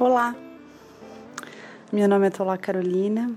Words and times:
Olá, 0.00 0.34
meu 1.92 2.08
nome 2.08 2.26
é 2.26 2.30
Tola 2.30 2.56
Carolina, 2.56 3.36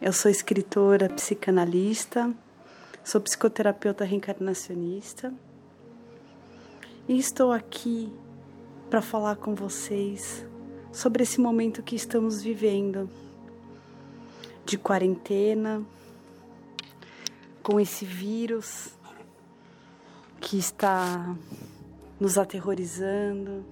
eu 0.00 0.12
sou 0.12 0.30
escritora, 0.30 1.08
psicanalista, 1.08 2.32
sou 3.02 3.20
psicoterapeuta 3.20 4.04
reencarnacionista 4.04 5.34
e 7.08 7.18
estou 7.18 7.50
aqui 7.50 8.12
para 8.88 9.02
falar 9.02 9.34
com 9.34 9.56
vocês 9.56 10.46
sobre 10.92 11.24
esse 11.24 11.40
momento 11.40 11.82
que 11.82 11.96
estamos 11.96 12.40
vivendo 12.40 13.10
de 14.64 14.78
quarentena, 14.78 15.84
com 17.60 17.80
esse 17.80 18.04
vírus 18.04 18.96
que 20.40 20.56
está 20.58 21.34
nos 22.20 22.38
aterrorizando 22.38 23.64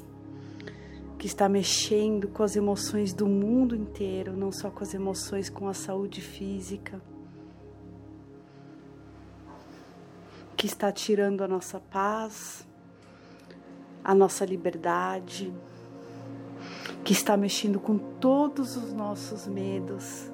que 1.22 1.28
está 1.28 1.48
mexendo 1.48 2.26
com 2.26 2.42
as 2.42 2.56
emoções 2.56 3.14
do 3.14 3.28
mundo 3.28 3.76
inteiro, 3.76 4.36
não 4.36 4.50
só 4.50 4.72
com 4.72 4.82
as 4.82 4.92
emoções, 4.92 5.48
com 5.48 5.68
a 5.68 5.72
saúde 5.72 6.20
física, 6.20 7.00
que 10.56 10.66
está 10.66 10.90
tirando 10.90 11.44
a 11.44 11.46
nossa 11.46 11.78
paz, 11.78 12.66
a 14.02 14.12
nossa 14.12 14.44
liberdade, 14.44 15.54
que 17.04 17.12
está 17.12 17.36
mexendo 17.36 17.78
com 17.78 17.96
todos 17.98 18.76
os 18.76 18.92
nossos 18.92 19.46
medos 19.46 20.28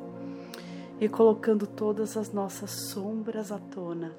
e 0.99 1.07
colocando 1.07 1.67
todas 1.67 2.17
as 2.17 2.33
nossas 2.33 2.89
sombras 2.89 3.53
à 3.53 3.59
tona. 3.59 4.17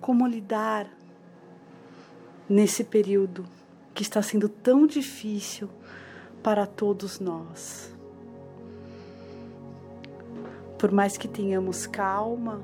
Como 0.00 0.24
lidar 0.28 0.88
nesse 2.48 2.84
período 2.84 3.44
que 3.94 4.02
está 4.02 4.20
sendo 4.20 4.48
tão 4.48 4.86
difícil 4.86 5.70
para 6.42 6.66
todos 6.66 7.20
nós. 7.20 7.94
Por 10.76 10.90
mais 10.90 11.16
que 11.16 11.28
tenhamos 11.28 11.86
calma, 11.86 12.60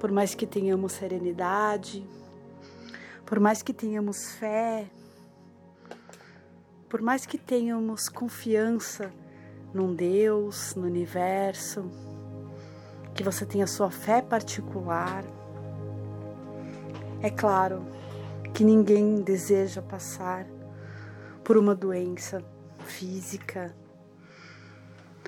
por 0.00 0.10
mais 0.10 0.34
que 0.34 0.46
tenhamos 0.46 0.92
serenidade, 0.92 2.04
por 3.26 3.38
mais 3.38 3.62
que 3.62 3.72
tenhamos 3.72 4.32
fé, 4.32 4.86
por 6.88 7.00
mais 7.00 7.26
que 7.26 7.38
tenhamos 7.38 8.08
confiança 8.08 9.12
num 9.72 9.94
Deus, 9.94 10.74
no 10.74 10.86
universo, 10.86 11.88
que 13.14 13.22
você 13.22 13.44
tenha 13.46 13.66
sua 13.66 13.90
fé 13.90 14.22
particular, 14.22 15.24
é 17.20 17.30
claro 17.30 17.86
que 18.52 18.64
ninguém 18.64 19.22
deseja 19.22 19.80
passar 19.80 20.46
por 21.42 21.56
uma 21.56 21.74
doença 21.74 22.44
física 22.84 23.74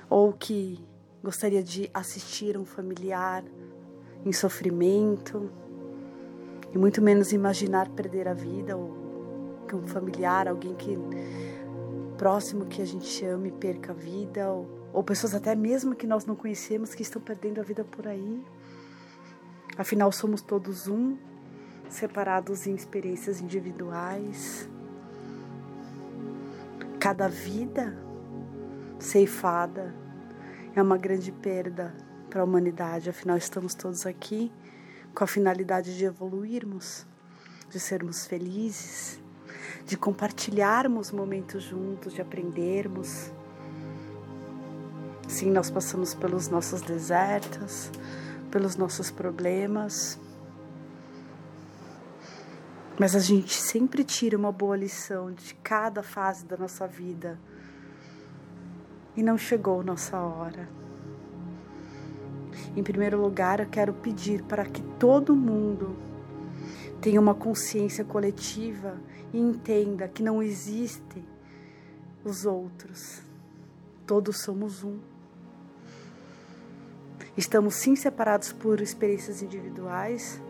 ou 0.09 0.31
que 0.31 0.83
gostaria 1.23 1.63
de 1.63 1.89
assistir 1.93 2.57
um 2.57 2.65
familiar 2.65 3.43
em 4.23 4.31
sofrimento 4.31 5.49
e 6.71 6.77
muito 6.77 7.01
menos 7.01 7.31
imaginar 7.31 7.89
perder 7.89 8.27
a 8.27 8.33
vida 8.33 8.77
ou 8.77 9.05
que 9.67 9.75
um 9.75 9.87
familiar, 9.87 10.47
alguém 10.47 10.75
que 10.75 10.95
próximo 12.17 12.65
que 12.65 12.81
a 12.81 12.85
gente 12.85 13.25
ame 13.25 13.51
perca 13.51 13.91
a 13.91 13.95
vida 13.95 14.51
ou, 14.51 14.67
ou 14.93 15.03
pessoas 15.03 15.33
até 15.33 15.55
mesmo 15.55 15.95
que 15.95 16.05
nós 16.05 16.25
não 16.25 16.35
conhecemos 16.35 16.93
que 16.93 17.01
estão 17.01 17.21
perdendo 17.21 17.59
a 17.59 17.63
vida 17.63 17.83
por 17.83 18.07
aí. 18.07 18.43
Afinal 19.77 20.11
somos 20.11 20.41
todos 20.41 20.87
um 20.87 21.17
separados 21.89 22.67
em 22.67 22.75
experiências 22.75 23.41
individuais. 23.41 24.69
Cada 26.99 27.27
vida 27.27 27.97
ceifada 28.99 29.93
é 30.75 30.81
uma 30.81 30.97
grande 30.97 31.31
perda 31.31 31.93
para 32.29 32.41
a 32.41 32.43
humanidade, 32.43 33.09
afinal, 33.09 33.37
estamos 33.37 33.73
todos 33.73 34.05
aqui 34.05 34.51
com 35.13 35.23
a 35.23 35.27
finalidade 35.27 35.97
de 35.97 36.03
evoluirmos, 36.03 37.05
de 37.69 37.79
sermos 37.79 38.27
felizes, 38.27 39.17
de 39.85 39.95
compartilharmos 39.95 41.11
momentos 41.11 41.63
juntos, 41.63 42.13
de 42.13 42.21
aprendermos. 42.21 43.31
Sim, 45.27 45.51
nós 45.51 45.69
passamos 45.69 46.13
pelos 46.13 46.49
nossos 46.49 46.81
desertos, 46.81 47.89
pelos 48.51 48.75
nossos 48.75 49.09
problemas, 49.09 50.19
mas 52.99 53.15
a 53.15 53.19
gente 53.19 53.53
sempre 53.53 54.03
tira 54.03 54.37
uma 54.37 54.51
boa 54.51 54.77
lição 54.77 55.31
de 55.31 55.53
cada 55.55 56.01
fase 56.01 56.45
da 56.45 56.55
nossa 56.55 56.87
vida. 56.87 57.37
E 59.15 59.23
não 59.23 59.37
chegou 59.37 59.83
nossa 59.83 60.17
hora. 60.19 60.69
Em 62.75 62.83
primeiro 62.83 63.21
lugar, 63.21 63.59
eu 63.59 63.67
quero 63.67 63.93
pedir 63.93 64.43
para 64.43 64.65
que 64.65 64.81
todo 64.97 65.35
mundo 65.35 65.95
tenha 67.01 67.19
uma 67.19 67.35
consciência 67.35 68.03
coletiva 68.03 68.97
e 69.33 69.39
entenda 69.39 70.07
que 70.07 70.23
não 70.23 70.41
existe 70.41 71.23
os 72.23 72.45
outros. 72.45 73.21
Todos 74.05 74.41
somos 74.41 74.83
um. 74.83 74.99
Estamos 77.37 77.75
sim 77.75 77.95
separados 77.95 78.53
por 78.53 78.79
experiências 78.79 79.41
individuais, 79.41 80.41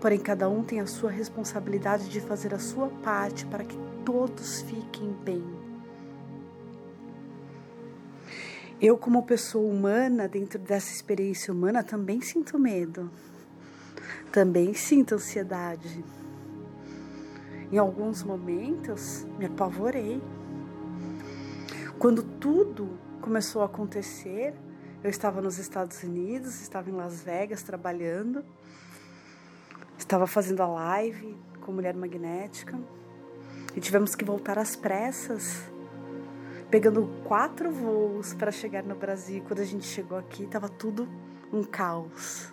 Porém, 0.00 0.18
cada 0.18 0.48
um 0.48 0.64
tem 0.64 0.80
a 0.80 0.86
sua 0.86 1.10
responsabilidade 1.10 2.08
de 2.08 2.20
fazer 2.20 2.54
a 2.54 2.58
sua 2.58 2.88
parte 2.88 3.44
para 3.44 3.64
que 3.64 3.76
todos 4.04 4.62
fiquem 4.62 5.12
bem. 5.22 5.44
Eu, 8.80 8.96
como 8.96 9.22
pessoa 9.24 9.70
humana, 9.70 10.26
dentro 10.26 10.58
dessa 10.58 10.90
experiência 10.90 11.52
humana, 11.52 11.84
também 11.84 12.22
sinto 12.22 12.58
medo, 12.58 13.10
também 14.32 14.72
sinto 14.72 15.16
ansiedade. 15.16 16.02
Em 17.70 17.76
alguns 17.76 18.22
momentos, 18.22 19.26
me 19.38 19.44
apavorei. 19.44 20.22
Quando 21.98 22.22
tudo 22.22 22.98
começou 23.20 23.60
a 23.60 23.66
acontecer, 23.66 24.54
eu 25.04 25.10
estava 25.10 25.42
nos 25.42 25.58
Estados 25.58 26.02
Unidos, 26.02 26.62
estava 26.62 26.88
em 26.88 26.94
Las 26.94 27.22
Vegas 27.22 27.62
trabalhando 27.62 28.42
Estava 30.00 30.26
fazendo 30.26 30.62
a 30.62 30.66
live 30.66 31.36
com 31.60 31.70
Mulher 31.70 31.94
Magnética 31.94 32.76
e 33.76 33.80
tivemos 33.80 34.14
que 34.14 34.24
voltar 34.24 34.58
às 34.58 34.74
pressas, 34.74 35.70
pegando 36.70 37.06
quatro 37.22 37.70
voos 37.70 38.32
para 38.32 38.50
chegar 38.50 38.82
no 38.82 38.94
Brasil. 38.96 39.44
Quando 39.46 39.60
a 39.60 39.64
gente 39.64 39.86
chegou 39.86 40.16
aqui, 40.16 40.44
estava 40.44 40.70
tudo 40.70 41.06
um 41.52 41.62
caos. 41.62 42.50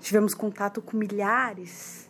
Tivemos 0.00 0.34
contato 0.34 0.82
com 0.82 0.98
milhares 0.98 2.08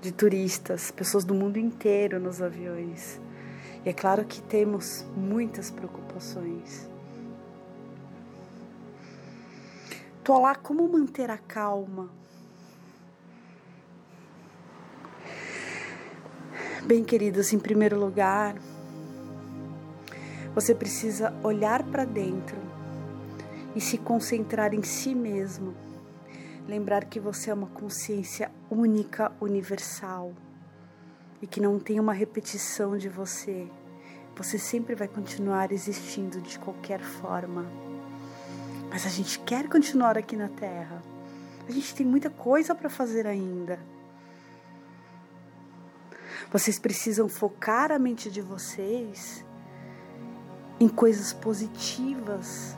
de 0.00 0.10
turistas, 0.10 0.90
pessoas 0.90 1.22
do 1.22 1.34
mundo 1.34 1.58
inteiro 1.58 2.18
nos 2.18 2.40
aviões. 2.40 3.20
E 3.84 3.90
é 3.90 3.92
claro 3.92 4.24
que 4.24 4.40
temos 4.42 5.04
muitas 5.14 5.70
preocupações. 5.70 6.93
Tô 10.24 10.40
lá 10.40 10.54
como 10.54 10.88
manter 10.88 11.30
a 11.30 11.36
calma. 11.36 12.08
Bem, 16.86 17.04
queridos, 17.04 17.52
em 17.52 17.58
primeiro 17.58 18.00
lugar, 18.00 18.56
você 20.54 20.74
precisa 20.74 21.34
olhar 21.42 21.82
para 21.82 22.06
dentro 22.06 22.56
e 23.76 23.82
se 23.82 23.98
concentrar 23.98 24.72
em 24.72 24.82
si 24.82 25.14
mesmo. 25.14 25.74
Lembrar 26.66 27.04
que 27.04 27.20
você 27.20 27.50
é 27.50 27.54
uma 27.54 27.66
consciência 27.66 28.50
única, 28.70 29.30
universal 29.42 30.32
e 31.42 31.46
que 31.46 31.60
não 31.60 31.78
tem 31.78 32.00
uma 32.00 32.14
repetição 32.14 32.96
de 32.96 33.10
você. 33.10 33.68
Você 34.34 34.58
sempre 34.58 34.94
vai 34.94 35.06
continuar 35.06 35.70
existindo 35.70 36.40
de 36.40 36.58
qualquer 36.58 37.00
forma. 37.00 37.93
Mas 38.94 39.04
a 39.06 39.08
gente 39.08 39.40
quer 39.40 39.68
continuar 39.68 40.16
aqui 40.16 40.36
na 40.36 40.48
Terra. 40.48 41.02
A 41.68 41.72
gente 41.72 41.92
tem 41.96 42.06
muita 42.06 42.30
coisa 42.30 42.76
para 42.76 42.88
fazer 42.88 43.26
ainda. 43.26 43.76
Vocês 46.52 46.78
precisam 46.78 47.28
focar 47.28 47.90
a 47.90 47.98
mente 47.98 48.30
de 48.30 48.40
vocês 48.40 49.44
em 50.78 50.86
coisas 50.86 51.32
positivas, 51.32 52.76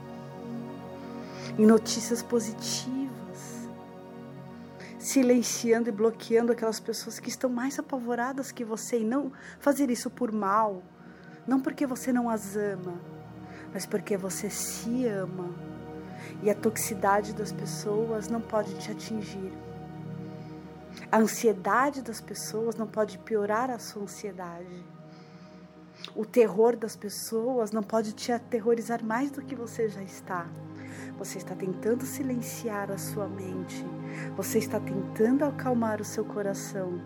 em 1.59 1.67
notícias 1.67 2.23
positivas, 2.23 3.69
silenciando 4.99 5.91
e 5.91 5.93
bloqueando 5.93 6.51
aquelas 6.51 6.81
pessoas 6.81 7.21
que 7.21 7.29
estão 7.29 7.51
mais 7.51 7.79
apavoradas 7.79 8.51
que 8.51 8.65
você 8.65 9.01
e 9.01 9.05
não 9.05 9.31
fazer 9.61 9.91
isso 9.91 10.09
por 10.09 10.33
mal, 10.33 10.83
não 11.47 11.61
porque 11.61 11.87
você 11.87 12.11
não 12.11 12.31
as 12.31 12.57
ama, 12.57 12.99
mas 13.71 13.85
porque 13.85 14.17
você 14.17 14.49
se 14.49 15.07
ama 15.09 15.66
e 16.43 16.51
a 16.51 16.55
toxicidade 16.55 17.35
das 17.35 17.53
pessoas 17.53 18.29
não 18.29 18.41
pode 18.41 18.75
te 18.75 18.91
atingir. 18.91 19.53
A 21.11 21.19
ansiedade 21.19 22.03
das 22.03 22.21
pessoas 22.21 22.75
não 22.75 22.87
pode 22.87 23.19
piorar 23.19 23.71
a 23.71 23.79
sua 23.79 24.03
ansiedade. 24.03 24.85
O 26.15 26.25
terror 26.25 26.77
das 26.77 26.97
pessoas 26.97 27.71
não 27.71 27.83
pode 27.83 28.13
te 28.13 28.33
aterrorizar 28.33 29.05
mais 29.05 29.31
do 29.31 29.43
que 29.43 29.55
você 29.55 29.89
já 29.89 30.03
está. 30.03 30.47
Você 31.19 31.39
está 31.39 31.55
tentando 31.55 32.05
silenciar 32.05 32.91
a 32.91 32.99
sua 32.99 33.27
mente. 33.27 33.85
Você 34.37 34.59
está 34.59 34.79
tentando 34.79 35.45
acalmar 35.45 36.01
o 36.01 36.05
seu 36.05 36.25
coração. 36.25 37.01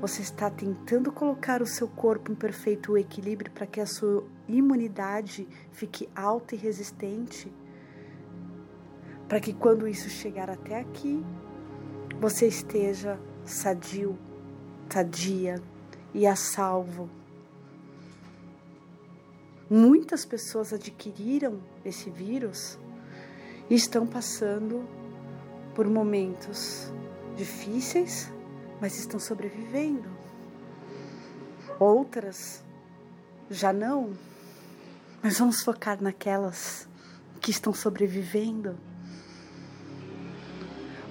Você 0.00 0.22
está 0.22 0.50
tentando 0.50 1.12
colocar 1.12 1.62
o 1.62 1.66
seu 1.66 1.88
corpo 1.88 2.32
em 2.32 2.34
perfeito 2.34 2.96
equilíbrio 2.96 3.50
para 3.50 3.66
que 3.66 3.80
a 3.80 3.86
sua 3.86 4.24
imunidade 4.48 5.46
fique 5.72 6.08
alta 6.14 6.54
e 6.54 6.58
resistente. 6.58 7.52
Para 9.28 9.40
que 9.40 9.52
quando 9.52 9.88
isso 9.88 10.08
chegar 10.08 10.48
até 10.48 10.80
aqui, 10.80 11.24
você 12.20 12.46
esteja 12.46 13.18
sadio, 13.44 14.16
sadia 14.88 15.60
e 16.14 16.26
a 16.26 16.36
salvo. 16.36 17.10
Muitas 19.68 20.24
pessoas 20.24 20.72
adquiriram 20.72 21.60
esse 21.84 22.08
vírus 22.08 22.78
e 23.68 23.74
estão 23.74 24.06
passando 24.06 24.88
por 25.74 25.88
momentos 25.88 26.92
difíceis, 27.36 28.32
mas 28.80 28.98
estão 28.98 29.18
sobrevivendo. 29.18 30.08
Outras 31.78 32.64
já 33.50 33.72
não, 33.72 34.12
mas 35.22 35.38
vamos 35.38 35.62
focar 35.62 36.00
naquelas 36.00 36.88
que 37.40 37.50
estão 37.50 37.74
sobrevivendo. 37.74 38.78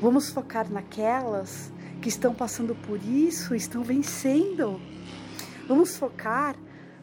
Vamos 0.02 0.30
focar 0.30 0.70
naquelas 0.70 1.72
que 2.02 2.10
estão 2.10 2.34
passando 2.34 2.76
por 2.76 3.02
isso, 3.02 3.56
estão 3.56 3.82
vencendo. 3.82 4.80
Vamos 5.68 5.96
focar 5.96 6.56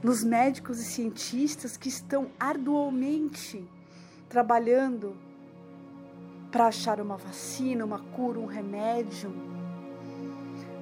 nos 0.02 0.22
médicos 0.22 0.78
e 0.78 0.84
cientistas 0.84 1.76
que 1.76 1.88
estão 1.88 2.30
arduamente 2.38 3.66
trabalhando 4.28 5.16
para 6.50 6.66
achar 6.66 7.00
uma 7.00 7.16
vacina, 7.16 7.82
uma 7.82 7.98
cura, 7.98 8.38
um 8.38 8.46
remédio. 8.46 9.32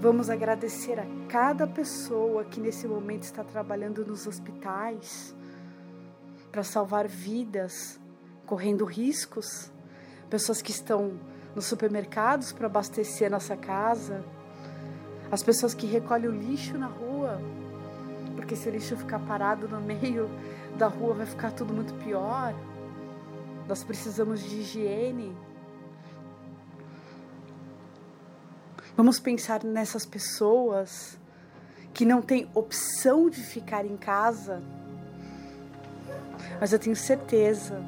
Vamos 0.00 0.28
agradecer 0.28 0.98
a 0.98 1.06
cada 1.28 1.64
pessoa 1.64 2.44
que 2.44 2.58
nesse 2.58 2.88
momento 2.88 3.22
está 3.22 3.44
trabalhando 3.44 4.04
nos 4.04 4.26
hospitais 4.26 5.32
para 6.50 6.64
salvar 6.64 7.06
vidas, 7.06 8.00
correndo 8.46 8.84
riscos. 8.84 9.70
Pessoas 10.28 10.60
que 10.60 10.72
estão 10.72 11.29
nos 11.54 11.66
supermercados 11.66 12.52
para 12.52 12.66
abastecer 12.66 13.26
a 13.26 13.30
nossa 13.30 13.56
casa. 13.56 14.24
As 15.30 15.42
pessoas 15.42 15.74
que 15.74 15.86
recolhem 15.86 16.28
o 16.28 16.32
lixo 16.32 16.76
na 16.76 16.86
rua, 16.86 17.40
porque 18.36 18.56
se 18.56 18.68
o 18.68 18.72
lixo 18.72 18.96
ficar 18.96 19.18
parado 19.20 19.68
no 19.68 19.80
meio 19.80 20.28
da 20.76 20.88
rua 20.88 21.14
vai 21.14 21.26
ficar 21.26 21.52
tudo 21.52 21.72
muito 21.72 21.94
pior. 22.04 22.54
Nós 23.68 23.84
precisamos 23.84 24.42
de 24.42 24.60
higiene. 24.60 25.36
Vamos 28.96 29.20
pensar 29.20 29.62
nessas 29.64 30.04
pessoas 30.04 31.18
que 31.92 32.04
não 32.04 32.20
têm 32.22 32.48
opção 32.54 33.28
de 33.28 33.42
ficar 33.42 33.84
em 33.84 33.96
casa, 33.96 34.62
mas 36.60 36.72
eu 36.72 36.78
tenho 36.78 36.96
certeza, 36.96 37.82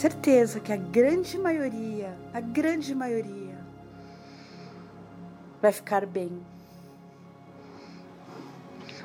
certeza 0.00 0.60
que 0.60 0.72
a 0.72 0.78
grande 0.78 1.38
maioria, 1.38 2.16
a 2.32 2.40
grande 2.40 2.94
maioria, 2.94 3.58
vai 5.60 5.70
ficar 5.72 6.06
bem. 6.06 6.40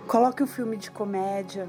Coloque 0.08 0.42
um 0.42 0.48
filme 0.48 0.78
de 0.78 0.90
comédia, 0.90 1.68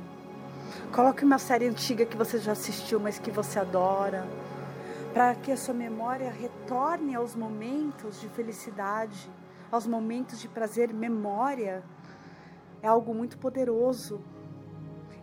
coloque 0.95 1.25
uma 1.25 1.41
série 1.41 1.67
antiga 1.67 2.07
que 2.07 2.17
você 2.17 2.39
já 2.39 2.53
assistiu, 2.53 3.01
mas 3.01 3.19
que 3.19 3.33
você 3.33 3.59
adora 3.59 4.25
para 5.13 5.35
que 5.35 5.51
a 5.51 5.57
sua 5.57 5.75
memória 5.75 6.31
retorne 6.31 7.17
aos 7.17 7.35
momentos 7.35 8.21
de 8.21 8.29
felicidade, 8.29 9.29
aos 9.73 9.89
momentos 9.89 10.41
de 10.41 10.47
prazer. 10.47 10.95
Memória 10.95 11.83
é 12.81 12.87
algo 12.87 13.13
muito 13.13 13.39
poderoso. 13.39 14.21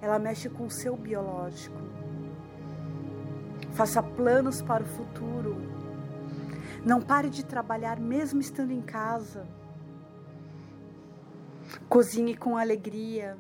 Ela 0.02 0.20
mexe 0.20 0.50
com 0.50 0.66
o 0.66 0.70
seu 0.70 0.98
biológico. 0.98 2.03
Faça 3.74 4.04
planos 4.04 4.62
para 4.62 4.84
o 4.84 4.86
futuro. 4.86 5.58
Não 6.86 7.02
pare 7.02 7.30
de 7.30 7.44
trabalhar 7.44 8.00
mesmo 8.00 8.40
estando 8.40 8.72
em 8.72 8.82
casa. 8.82 9.48
Cozinhe 11.90 12.38
com 12.38 12.56
alegria. 12.56 13.36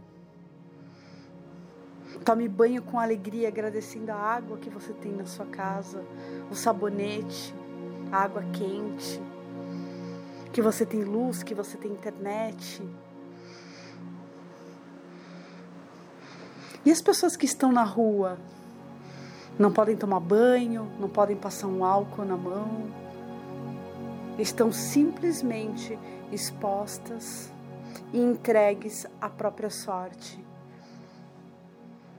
Tome 2.25 2.47
banho 2.47 2.81
com 2.81 3.00
alegria, 3.00 3.47
agradecendo 3.47 4.12
a 4.12 4.15
água 4.15 4.57
que 4.57 4.69
você 4.69 4.94
tem 4.94 5.12
na 5.12 5.25
sua 5.25 5.45
casa, 5.45 6.03
o 6.50 6.56
sabonete, 6.56 7.53
a 8.12 8.19
água 8.19 8.44
quente, 8.53 9.21
que 10.53 10.62
você 10.62 10.86
tem 10.86 11.03
luz, 11.03 11.44
que 11.44 11.53
você 11.53 11.77
tem 11.77 11.91
internet. 11.91 12.81
E 16.86 16.91
as 16.91 17.01
pessoas 17.01 17.36
que 17.36 17.45
estão 17.45 17.71
na 17.71 17.83
rua 17.83 18.38
não 19.57 19.71
podem 19.71 19.95
tomar 19.95 20.19
banho, 20.19 20.91
não 21.00 21.09
podem 21.09 21.35
passar 21.35 21.67
um 21.67 21.85
álcool 21.85 22.25
na 22.25 22.35
mão, 22.35 22.88
estão 24.38 24.71
simplesmente 24.71 25.97
expostas 26.31 27.51
e 28.12 28.19
entregues 28.19 29.05
à 29.22 29.29
própria 29.29 29.69
sorte. 29.69 30.43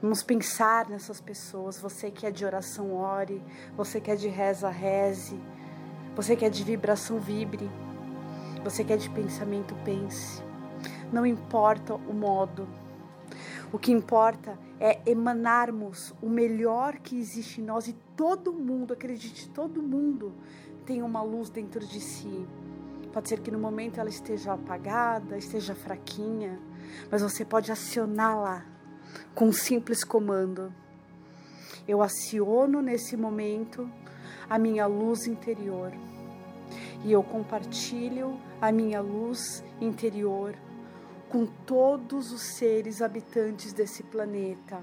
Vamos 0.01 0.21
pensar 0.21 0.87
nessas 0.87 1.19
pessoas. 1.19 1.79
Você 1.79 2.11
que 2.11 2.25
é 2.25 2.31
de 2.31 2.45
oração, 2.45 2.93
ore. 2.93 3.41
Você 3.75 3.99
que 3.99 4.11
é 4.11 4.15
de 4.15 4.27
reza, 4.27 4.69
reze. 4.69 5.39
Você 6.15 6.35
que 6.35 6.45
é 6.45 6.49
de 6.49 6.63
vibração, 6.63 7.19
vibre. 7.19 7.69
Você 8.63 8.83
que 8.83 8.93
é 8.93 8.97
de 8.97 9.09
pensamento, 9.09 9.75
pense. 9.83 10.43
Não 11.11 11.25
importa 11.25 11.95
o 11.95 12.13
modo. 12.13 12.67
O 13.75 13.77
que 13.77 13.91
importa 13.91 14.57
é 14.79 15.01
emanarmos 15.05 16.15
o 16.21 16.29
melhor 16.29 16.97
que 16.97 17.19
existe 17.19 17.59
em 17.59 17.65
nós 17.65 17.89
e 17.89 17.93
todo 18.15 18.53
mundo, 18.53 18.93
acredite, 18.93 19.49
todo 19.49 19.83
mundo 19.83 20.33
tem 20.85 21.03
uma 21.03 21.21
luz 21.21 21.49
dentro 21.49 21.85
de 21.85 21.99
si. 21.99 22.47
Pode 23.11 23.27
ser 23.27 23.41
que 23.41 23.51
no 23.51 23.59
momento 23.59 23.99
ela 23.99 24.07
esteja 24.07 24.53
apagada, 24.53 25.37
esteja 25.37 25.75
fraquinha, 25.75 26.57
mas 27.11 27.21
você 27.21 27.43
pode 27.43 27.69
acioná-la 27.69 28.65
com 29.33 29.47
um 29.47 29.51
simples 29.51 30.05
comando. 30.05 30.73
Eu 31.85 32.01
aciono 32.01 32.81
nesse 32.81 33.17
momento 33.17 33.91
a 34.49 34.57
minha 34.57 34.87
luz 34.87 35.27
interior 35.27 35.91
e 37.03 37.11
eu 37.11 37.21
compartilho 37.21 38.39
a 38.61 38.71
minha 38.71 39.01
luz 39.01 39.61
interior 39.81 40.55
com 41.35 41.45
todos 41.45 42.31
os 42.31 42.39
seres 42.39 43.01
habitantes 43.01 43.73
desse 43.73 44.01
planeta, 44.03 44.81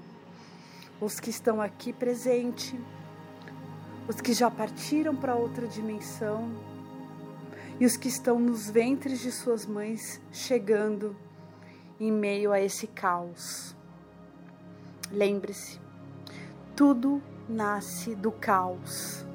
os 1.01 1.19
que 1.19 1.31
estão 1.31 1.59
aqui 1.59 1.91
presentes, 1.91 2.75
os 4.07 4.21
que 4.21 4.33
já 4.33 4.51
partiram 4.51 5.15
para 5.15 5.33
outra 5.33 5.65
dimensão 5.65 6.53
e 7.79 7.87
os 7.87 7.97
que 7.97 8.07
estão 8.07 8.37
nos 8.37 8.69
ventres 8.69 9.19
de 9.19 9.31
suas 9.31 9.65
mães 9.65 10.21
chegando 10.31 11.15
em 11.99 12.11
meio 12.11 12.51
a 12.51 12.61
esse 12.61 12.85
caos. 12.85 13.75
Lembre-se, 15.11 15.81
tudo 16.75 17.19
nasce 17.49 18.13
do 18.13 18.31
caos. 18.31 19.25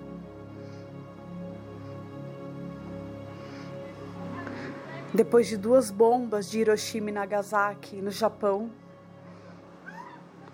Depois 5.13 5.47
de 5.47 5.57
duas 5.57 5.91
bombas 5.91 6.51
de 6.51 6.61
Hiroshima 6.61 7.09
e 7.09 7.13
Nagasaki 7.13 7.97
no 7.97 8.11
Japão, 8.11 8.71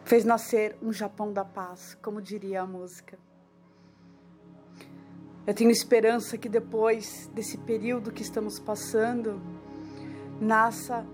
fez 0.04 0.24
nascer 0.24 0.76
um 0.80 0.92
Japão 0.92 1.32
da 1.32 1.44
paz, 1.44 1.98
como 2.00 2.22
diria 2.22 2.62
a 2.62 2.66
música. 2.66 3.18
Eu 5.44 5.52
tenho 5.52 5.70
esperança 5.70 6.38
que 6.38 6.48
depois 6.48 7.28
desse 7.34 7.58
período 7.58 8.12
que 8.12 8.22
estamos 8.22 8.60
passando, 8.60 9.42
nasça 10.40 11.04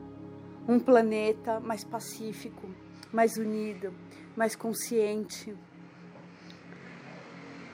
um 0.68 0.78
planeta 0.78 1.58
mais 1.60 1.82
pacífico, 1.82 2.68
mais 3.10 3.38
unido, 3.38 3.92
mais 4.36 4.54
consciente. 4.54 5.56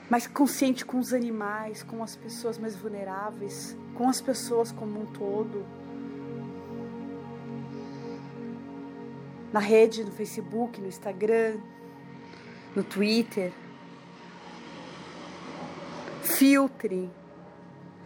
Mais 0.09 0.25
consciente 0.25 0.85
com 0.85 0.99
os 0.99 1.13
animais, 1.13 1.83
com 1.83 2.01
as 2.01 2.15
pessoas 2.15 2.57
mais 2.57 2.75
vulneráveis, 2.75 3.77
com 3.93 4.07
as 4.07 4.21
pessoas 4.21 4.71
como 4.71 5.01
um 5.01 5.05
todo. 5.05 5.65
Na 9.51 9.59
rede, 9.59 10.03
no 10.03 10.11
Facebook, 10.11 10.79
no 10.79 10.87
Instagram, 10.87 11.57
no 12.75 12.83
Twitter. 12.83 13.51
Filtre 16.21 17.09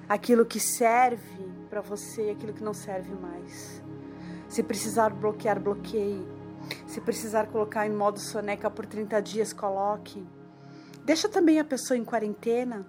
aquilo 0.08 0.46
que 0.46 0.60
serve 0.60 1.50
para 1.70 1.82
você 1.82 2.28
e 2.28 2.30
aquilo 2.32 2.54
que 2.54 2.64
não 2.64 2.74
serve 2.74 3.14
mais. 3.14 3.82
Se 4.50 4.62
precisar 4.62 5.10
bloquear, 5.12 5.60
bloqueie. 5.60 6.28
Se 6.86 7.00
precisar 7.00 7.48
colocar 7.48 7.88
em 7.88 7.92
modo 7.92 8.20
soneca 8.20 8.70
por 8.70 8.86
30 8.86 9.22
dias, 9.22 9.54
coloque. 9.54 10.22
Deixa 11.04 11.28
também 11.28 11.60
a 11.60 11.64
pessoa 11.64 11.98
em 11.98 12.06
quarentena. 12.06 12.86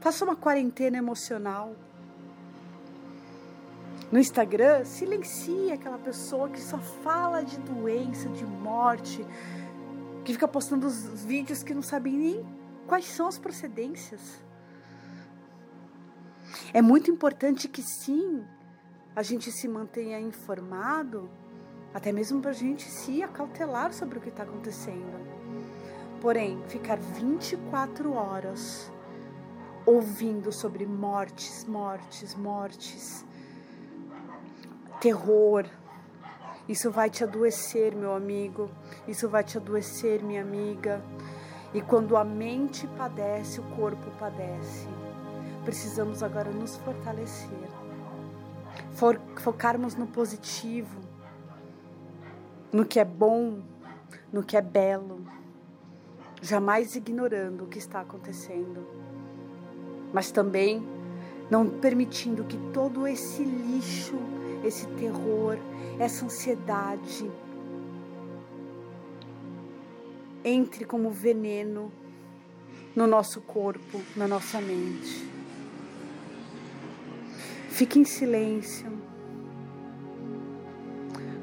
Faça 0.00 0.24
uma 0.24 0.36
quarentena 0.36 0.98
emocional. 0.98 1.74
No 4.10 4.18
Instagram, 4.18 4.84
silencie 4.84 5.72
aquela 5.72 5.98
pessoa 5.98 6.48
que 6.48 6.60
só 6.60 6.78
fala 6.78 7.42
de 7.42 7.58
doença, 7.58 8.28
de 8.28 8.44
morte, 8.44 9.26
que 10.24 10.32
fica 10.32 10.46
postando 10.46 10.86
os 10.86 11.24
vídeos 11.24 11.62
que 11.62 11.74
não 11.74 11.82
sabe 11.82 12.10
nem 12.10 12.46
quais 12.86 13.06
são 13.06 13.26
as 13.26 13.38
procedências. 13.38 14.42
É 16.72 16.80
muito 16.80 17.10
importante 17.10 17.68
que 17.68 17.82
sim, 17.82 18.44
a 19.14 19.22
gente 19.22 19.50
se 19.50 19.68
mantenha 19.68 20.20
informado, 20.20 21.30
até 21.92 22.12
mesmo 22.12 22.40
para 22.40 22.50
a 22.50 22.54
gente 22.54 22.84
se 22.84 23.22
acautelar 23.22 23.92
sobre 23.92 24.18
o 24.18 24.20
que 24.20 24.28
está 24.28 24.42
acontecendo. 24.42 25.43
Porém, 26.24 26.58
ficar 26.68 26.96
24 26.96 28.14
horas 28.14 28.90
ouvindo 29.84 30.50
sobre 30.50 30.86
mortes, 30.86 31.66
mortes, 31.66 32.34
mortes, 32.34 33.26
terror, 35.02 35.66
isso 36.66 36.90
vai 36.90 37.10
te 37.10 37.22
adoecer, 37.22 37.94
meu 37.94 38.14
amigo. 38.14 38.70
Isso 39.06 39.28
vai 39.28 39.44
te 39.44 39.58
adoecer, 39.58 40.22
minha 40.22 40.40
amiga. 40.40 41.04
E 41.74 41.82
quando 41.82 42.16
a 42.16 42.24
mente 42.24 42.86
padece, 42.96 43.60
o 43.60 43.64
corpo 43.76 44.10
padece. 44.18 44.88
Precisamos 45.62 46.22
agora 46.22 46.50
nos 46.50 46.78
fortalecer. 46.78 47.68
For, 48.92 49.20
focarmos 49.36 49.94
no 49.94 50.06
positivo, 50.06 51.02
no 52.72 52.86
que 52.86 52.98
é 52.98 53.04
bom, 53.04 53.60
no 54.32 54.42
que 54.42 54.56
é 54.56 54.62
belo. 54.62 55.43
Jamais 56.44 56.94
ignorando 56.94 57.64
o 57.64 57.66
que 57.66 57.78
está 57.78 58.00
acontecendo. 58.00 58.86
Mas 60.12 60.30
também 60.30 60.86
não 61.50 61.68
permitindo 61.68 62.44
que 62.44 62.56
todo 62.72 63.06
esse 63.06 63.42
lixo 63.42 64.16
esse 64.66 64.86
terror, 64.86 65.58
essa 65.98 66.24
ansiedade 66.24 67.30
entre 70.42 70.84
como 70.84 71.10
veneno 71.10 71.92
no 72.94 73.06
nosso 73.06 73.40
corpo, 73.40 74.00
na 74.16 74.28
nossa 74.28 74.60
mente. 74.60 75.28
Fique 77.70 77.98
em 77.98 78.04
silêncio. 78.04 78.92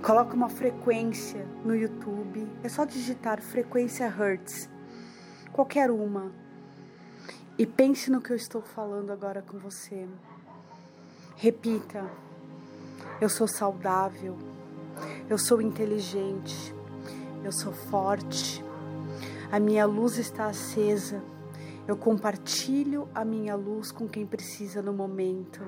Coloque 0.01 0.34
uma 0.34 0.50
frequência 0.50 1.46
no 1.65 1.75
YouTube. 1.75 2.48
É 2.63 2.70
só 2.70 2.86
digitar 2.86 3.41
frequência 3.41 4.08
Hertz. 4.08 4.71
Qualquer 5.53 5.91
uma. 5.91 6.31
E 7.58 7.65
pense 7.65 8.10
no 8.10 8.22
que 8.22 8.31
eu 8.31 8.38
estou 8.38 8.62
falando 8.62 9.12
agora 9.12 9.41
com 9.41 9.60
você. 9.60 10.08
Repita. 11.36 12.10
Eu 13.20 13.27
sou 13.27 13.48
saudável. 13.50 14.38
Eu 15.29 15.38
sou 15.38 15.62
inteligente. 15.62 16.74
Eu 17.43 17.51
sou 17.51 17.74
forte. 17.74 18.63
A 19.51 19.60
minha 19.60 19.86
luz 19.86 20.17
está 20.17 20.46
acesa. 20.46 21.22
Eu 21.86 21.98
compartilho 21.98 23.10
a 23.13 23.25
minha 23.25 23.55
luz 23.55 23.91
com 23.91 24.08
quem 24.08 24.25
precisa 24.25 24.81
no 24.81 24.93
momento. 24.93 25.62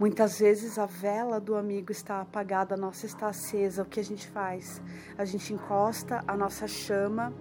Muitas 0.00 0.40
vezes 0.40 0.80
a 0.80 0.86
vela 0.86 1.38
do 1.38 1.54
amigo 1.54 1.92
está 1.92 2.22
apagada, 2.22 2.74
a 2.74 2.78
nossa 2.78 3.06
está 3.06 3.28
acesa. 3.28 3.82
O 3.82 3.86
que 3.86 4.00
a 4.00 4.04
gente 4.04 4.26
faz? 4.26 4.82
A 5.16 5.24
gente 5.24 5.52
encosta 5.52 6.24
a 6.26 6.36
nossa 6.36 6.66
chama 6.66 7.32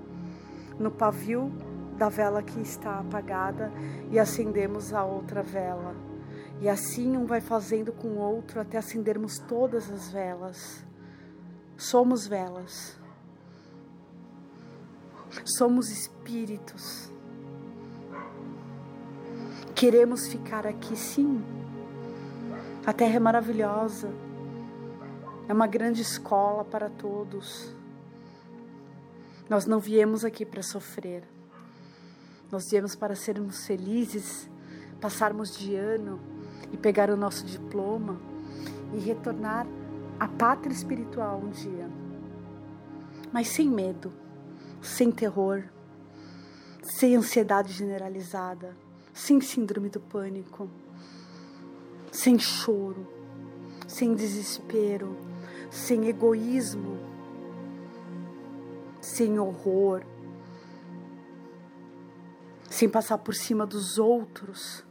no 0.79 0.91
pavio 0.91 1.51
da 1.98 2.10
vela 2.10 2.44
que 2.44 2.60
está 2.60 3.00
apagada 3.00 3.72
e 4.12 4.20
acendemos 4.20 4.94
a 4.94 5.03
outra 5.03 5.41
vela. 5.41 5.96
E 6.62 6.70
assim 6.70 7.17
um 7.17 7.25
vai 7.25 7.41
fazendo 7.41 7.91
com 7.91 8.08
o 8.10 8.17
outro 8.17 8.60
até 8.60 8.77
acendermos 8.77 9.39
todas 9.39 9.89
as 9.91 10.12
velas. 10.12 10.86
Somos 11.77 12.25
velas. 12.25 12.98
Somos 15.44 15.89
espíritos. 15.89 17.12
Queremos 19.74 20.27
ficar 20.27 20.65
aqui, 20.65 20.96
sim. 20.96 21.44
A 22.86 22.94
Terra 22.94 23.15
é 23.15 23.20
maravilhosa. 23.20 24.10
É 25.50 25.53
uma 25.53 25.67
grande 25.67 26.01
escola 26.01 26.63
para 26.63 26.89
todos. 26.89 27.75
Nós 29.50 29.66
não 29.66 29.80
viemos 29.80 30.25
aqui 30.25 30.44
para 30.46 30.64
sofrer. 30.64 31.24
Nós 32.52 32.70
viemos 32.70 32.96
para 32.96 33.16
sermos 33.16 33.66
felizes, 33.66 34.50
passarmos 35.00 35.56
de 35.56 35.75
ano 35.75 36.20
e 36.72 36.78
pegar 36.78 37.10
o 37.12 37.18
nosso 37.18 37.46
diploma 37.46 38.20
e 38.94 38.98
retornar 38.98 39.68
à 40.20 40.28
pátria 40.28 40.74
espiritual 40.74 41.42
um 41.44 41.50
dia. 41.50 41.88
Mas 43.32 43.50
sem 43.50 43.70
medo, 43.70 44.12
sem 44.82 45.12
terror, 45.12 45.64
sem 46.82 47.16
ansiedade 47.16 47.72
generalizada, 47.72 48.75
sem 49.14 49.42
síndrome 49.42 49.90
do 49.90 50.00
pânico, 50.00 50.70
sem 52.12 52.40
choro, 52.40 53.08
sem 53.88 54.16
desespero, 54.16 55.16
sem 55.70 56.08
egoísmo, 56.08 57.14
sem 59.15 59.39
horror, 59.39 60.03
sem 62.69 62.89
passar 62.89 63.17
por 63.17 63.34
cima 63.34 63.65
dos 63.65 63.98
outros 63.98 64.86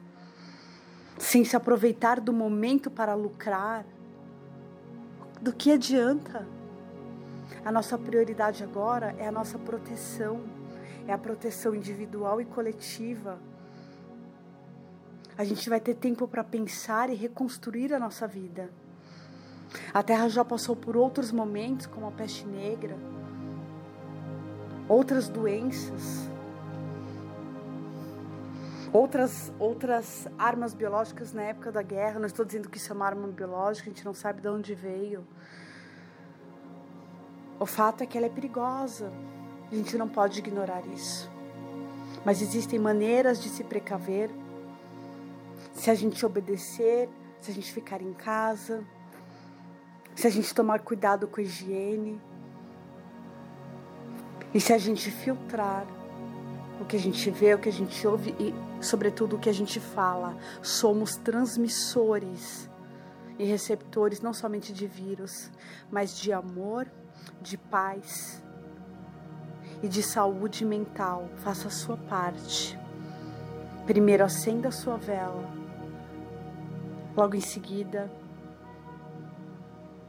sem 1.19 1.45
se 1.45 1.57
aproveitar 1.57 2.21
do 2.21 2.33
momento 2.33 2.91
para 2.91 3.15
lucrar, 3.15 3.85
do 5.41 5.53
que 5.53 5.73
adianta? 5.73 6.47
A 7.65 7.71
nossa 7.71 7.97
prioridade 7.97 8.65
agora 8.65 9.15
é 9.19 9.27
a 9.29 9.33
nossa 9.33 9.59
proteção, 9.59 10.43
é 11.07 11.13
a 11.13 11.19
proteção 11.19 11.75
individual 11.75 12.41
e 12.41 12.45
coletiva. 12.45 13.39
A 15.37 15.45
gente 15.45 15.69
vai 15.69 15.81
ter 15.81 15.95
tempo 15.95 16.27
para 16.27 16.45
pensar 16.45 17.11
e 17.11 17.15
reconstruir 17.15 17.93
a 17.93 17.99
nossa 17.99 18.27
vida. 18.27 18.71
A 19.93 20.03
Terra 20.03 20.29
já 20.29 20.45
passou 20.45 20.77
por 20.77 20.97
outros 20.97 21.33
momentos, 21.33 21.87
como 21.87 22.07
a 22.07 22.11
peste 22.11 22.47
negra, 22.47 22.97
outras 24.89 25.29
doenças, 25.29 26.29
outras, 28.93 29.53
outras 29.59 30.29
armas 30.39 30.75
biológicas 30.75 31.33
na 31.33 31.43
época 31.43 31.73
da 31.73 31.83
guerra. 31.83 32.19
Não 32.19 32.27
estou 32.27 32.45
dizendo 32.45 32.69
que 32.69 32.79
isso 32.79 32.93
é 32.93 32.95
uma 32.95 33.07
arma 33.07 33.27
biológica, 33.29 33.91
a 33.91 33.93
gente 33.93 34.05
não 34.05 34.15
sabe 34.15 34.41
de 34.41 34.49
onde 34.49 34.75
veio. 34.75 35.27
O 37.59 37.67
fato 37.67 38.03
é 38.03 38.07
que 38.07 38.17
ela 38.17 38.27
é 38.27 38.31
perigosa. 38.31 39.13
A 39.71 39.75
gente 39.75 39.97
não 39.97 40.09
pode 40.09 40.39
ignorar 40.39 40.87
isso. 40.87 41.31
Mas 42.25 42.43
existem 42.43 42.79
maneiras 42.79 43.43
de 43.43 43.49
se 43.49 43.65
precaver. 43.65 44.31
Se 45.73 45.91
a 45.91 45.95
gente 45.95 46.25
obedecer, 46.25 47.09
se 47.41 47.51
a 47.51 47.55
gente 47.55 47.73
ficar 47.73 48.01
em 48.01 48.13
casa, 48.13 48.85
se 50.15 50.27
a 50.27 50.31
gente 50.31 50.55
tomar 50.55 50.81
cuidado 50.81 51.27
com 51.27 51.41
a 51.41 51.43
higiene 51.43 52.21
e 54.55 54.61
se 54.61 54.73
a 54.73 54.79
gente 54.79 55.11
filtrar 55.11 55.85
o 56.81 56.85
que 56.85 56.95
a 56.95 56.99
gente 56.99 57.29
vê, 57.29 57.55
o 57.55 57.59
que 57.59 57.69
a 57.69 57.73
gente 57.73 58.07
ouve 58.07 58.37
e, 58.39 58.55
sobretudo, 58.81 59.35
o 59.35 59.39
que 59.39 59.49
a 59.49 59.53
gente 59.53 59.81
fala. 59.81 60.37
Somos 60.63 61.17
transmissores 61.17 62.71
e 63.37 63.45
receptores 63.45 64.21
não 64.21 64.33
somente 64.33 64.73
de 64.73 64.87
vírus, 64.87 65.51
mas 65.91 66.17
de 66.17 66.33
amor, 66.33 66.87
de 67.43 67.59
paz 67.59 68.41
e 69.83 69.89
de 69.89 70.05
saúde 70.05 70.65
mental. 70.65 71.29
Faça 71.39 71.67
a 71.67 71.71
sua 71.71 71.97
parte. 71.97 72.79
Primeiro 73.87 74.25
acenda 74.25 74.69
a 74.69 74.73
sua 74.73 74.97
vela. 74.97 75.53
Logo 77.17 77.35
em 77.35 77.41
seguida, 77.41 78.11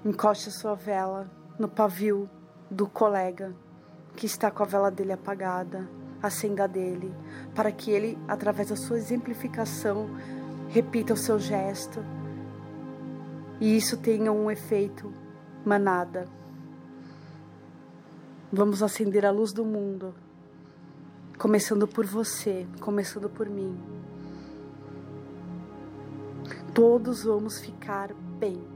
encoste 0.04 0.50
a 0.50 0.52
sua 0.52 0.76
vela 0.76 1.30
no 1.58 1.68
pavio 1.68 2.30
do 2.70 2.88
colega 2.88 3.56
que 4.16 4.26
está 4.26 4.50
com 4.50 4.64
a 4.64 4.66
vela 4.66 4.90
dele 4.90 5.12
apagada 5.12 5.88
acenda 6.26 6.68
dele, 6.68 7.14
para 7.54 7.72
que 7.72 7.92
ele, 7.92 8.18
através 8.28 8.70
da 8.70 8.76
sua 8.76 8.98
exemplificação, 8.98 10.10
repita 10.70 11.14
o 11.14 11.18
seu 11.18 11.40
gesto 11.40 12.04
e 13.60 13.78
isso 13.78 13.98
tenha 13.98 14.32
um 14.32 14.50
efeito 14.52 15.14
manada. 15.66 16.28
Vamos 18.52 18.84
acender 18.84 19.26
a 19.26 19.32
luz 19.32 19.54
do 19.54 19.66
mundo, 19.66 20.14
começando 21.38 21.88
por 21.88 22.06
você, 22.06 22.68
começando 22.80 23.30
por 23.30 23.50
mim. 23.50 23.78
Todos 26.74 27.24
vamos 27.24 27.60
ficar 27.60 28.14
bem. 28.14 28.75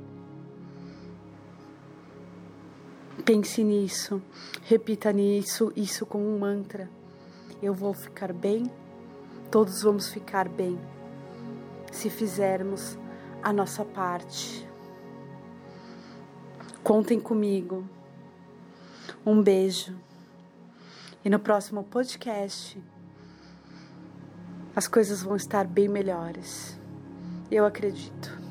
Pense 3.30 3.64
nisso, 3.64 4.20
repita 4.64 5.14
nisso, 5.14 5.72
isso 5.76 6.04
como 6.04 6.26
um 6.26 6.40
mantra. 6.40 6.90
Eu 7.62 7.76
vou 7.76 7.94
ficar 7.94 8.34
bem, 8.34 8.64
todos 9.52 9.84
vamos 9.84 10.10
ficar 10.10 10.50
bem, 10.50 10.80
se 11.92 12.10
fizermos 12.10 12.98
a 13.44 13.54
nossa 13.54 13.86
parte. 13.86 14.68
Contem 16.84 17.20
comigo. 17.20 17.88
Um 19.24 19.44
beijo. 19.44 19.96
E 21.24 21.30
no 21.30 21.38
próximo 21.38 21.84
podcast, 21.84 22.82
as 24.76 24.88
coisas 24.88 25.22
vão 25.22 25.36
estar 25.36 25.68
bem 25.68 25.88
melhores. 25.88 26.80
Eu 27.52 27.64
acredito. 27.64 28.49